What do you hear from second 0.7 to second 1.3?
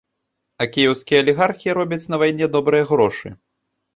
кіеўскія